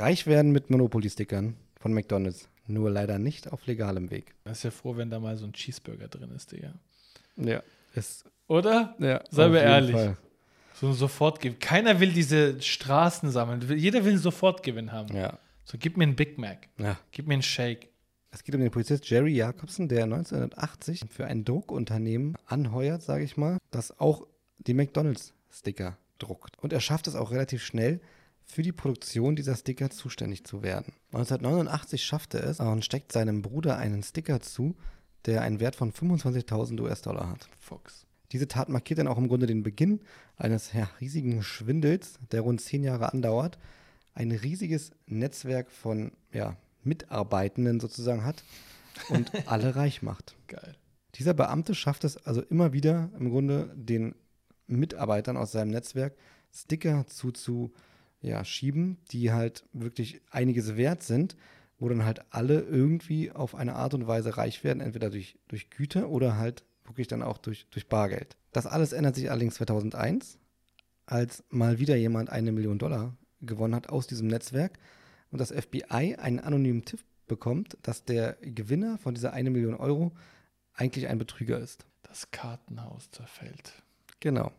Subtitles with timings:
[0.00, 2.48] Reich werden mit Monopoly-Stickern von McDonalds.
[2.68, 4.34] Nur leider nicht auf legalem Weg.
[4.44, 6.72] Das ist ja froh, wenn da mal so ein Cheeseburger drin ist, Digga.
[7.36, 7.62] Ja,
[7.94, 8.24] ist.
[8.48, 8.96] Oder?
[8.98, 9.94] Ja, Seien wir ehrlich.
[9.94, 10.16] Fall.
[10.74, 11.58] So ein Sofortgewinn.
[11.58, 13.62] Keiner will diese Straßen sammeln.
[13.78, 15.14] Jeder will einen Sofortgewinn haben.
[15.16, 15.38] Ja.
[15.64, 16.68] So, gib mir einen Big Mac.
[16.78, 16.98] ja.
[17.12, 17.88] Gib mir einen Shake.
[18.30, 23.36] Es geht um den Polizist Jerry Jacobson, der 1980 für ein Druckunternehmen anheuert, sage ich
[23.36, 24.26] mal, das auch
[24.58, 26.58] die McDonalds-Sticker druckt.
[26.62, 28.00] Und er schafft es auch relativ schnell,
[28.46, 30.94] für die Produktion dieser Sticker zuständig zu werden.
[31.12, 34.76] 1989 schafft er es und steckt seinem Bruder einen Sticker zu,
[35.26, 37.48] der einen Wert von 25.000 US-Dollar hat.
[37.58, 38.06] Fox.
[38.32, 40.00] Diese Tat markiert dann auch im Grunde den Beginn
[40.36, 43.58] eines riesigen Schwindels, der rund zehn Jahre andauert,
[44.14, 48.44] ein riesiges Netzwerk von ja, Mitarbeitenden sozusagen hat
[49.08, 50.36] und alle reich macht.
[50.46, 50.76] Geil.
[51.16, 54.14] Dieser Beamte schafft es also immer wieder im Grunde den
[54.66, 56.14] Mitarbeitern aus seinem Netzwerk
[56.52, 57.72] Sticker zuzu
[58.26, 61.36] ja, schieben, die halt wirklich einiges wert sind,
[61.78, 65.70] wo dann halt alle irgendwie auf eine Art und Weise reich werden, entweder durch, durch
[65.70, 68.36] Güter oder halt wirklich dann auch durch, durch Bargeld.
[68.52, 70.38] Das alles ändert sich allerdings 2001,
[71.04, 74.78] als mal wieder jemand eine Million Dollar gewonnen hat aus diesem Netzwerk
[75.30, 80.12] und das FBI einen anonymen Tipp bekommt, dass der Gewinner von dieser eine Million Euro
[80.74, 81.86] eigentlich ein Betrüger ist.
[82.02, 83.72] Das Kartenhaus zerfällt.
[84.20, 84.52] Genau.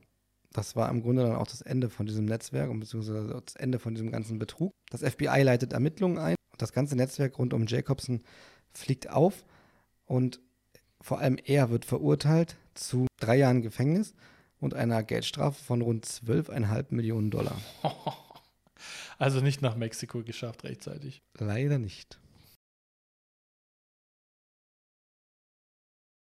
[0.53, 3.79] Das war im Grunde dann auch das Ende von diesem Netzwerk und beziehungsweise das Ende
[3.79, 4.73] von diesem ganzen Betrug.
[4.89, 6.35] Das FBI leitet Ermittlungen ein.
[6.57, 8.23] Das ganze Netzwerk rund um Jacobson
[8.73, 9.45] fliegt auf
[10.05, 10.39] und
[11.01, 14.15] vor allem er wird verurteilt zu drei Jahren Gefängnis
[14.59, 17.59] und einer Geldstrafe von rund 12,5 Millionen Dollar.
[19.19, 21.23] Also nicht nach Mexiko geschafft rechtzeitig.
[21.39, 22.19] Leider nicht.